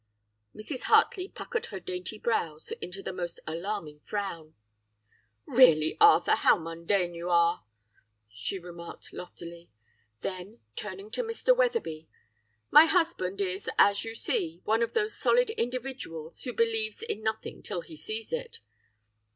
[0.55, 0.85] "Mrs.
[0.85, 4.55] Hartley puckered her dainty brows into the most alarming frown.
[5.45, 6.33] "'Really, Arthur!
[6.37, 7.63] how mundane you are,'
[8.27, 9.69] she remarked loftily;
[10.21, 11.55] then, turning to Mr.
[11.55, 12.07] Wetherby,
[12.71, 17.61] 'My husband is, as you see, one of those solid individuals who believes in nothing
[17.61, 18.59] till he sees it.